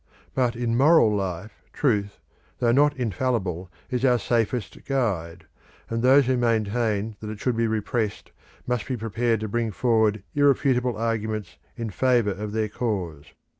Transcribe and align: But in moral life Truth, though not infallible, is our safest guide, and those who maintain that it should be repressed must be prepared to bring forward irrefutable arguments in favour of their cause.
But 0.33 0.55
in 0.55 0.75
moral 0.75 1.15
life 1.15 1.61
Truth, 1.73 2.17
though 2.57 2.71
not 2.71 2.97
infallible, 2.97 3.69
is 3.91 4.03
our 4.03 4.17
safest 4.17 4.83
guide, 4.85 5.45
and 5.91 6.01
those 6.01 6.25
who 6.25 6.37
maintain 6.37 7.17
that 7.19 7.29
it 7.29 7.39
should 7.39 7.55
be 7.55 7.67
repressed 7.67 8.31
must 8.65 8.87
be 8.87 8.97
prepared 8.97 9.41
to 9.41 9.47
bring 9.47 9.69
forward 9.69 10.23
irrefutable 10.33 10.97
arguments 10.97 11.59
in 11.75 11.91
favour 11.91 12.31
of 12.31 12.51
their 12.51 12.69
cause. 12.69 13.25